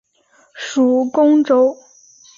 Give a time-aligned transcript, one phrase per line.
[0.55, 1.77] 属恭州。